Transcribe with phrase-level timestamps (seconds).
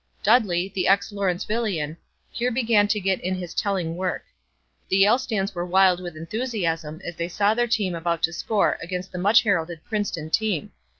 [0.23, 1.95] Dudley, the ex Lawrencevillian,
[2.31, 4.23] here began to get in his telling work.
[4.89, 8.79] The Yale stands were wild with enthusiasm as they saw their team about to score
[8.81, 10.71] against the much heralded Princeton team.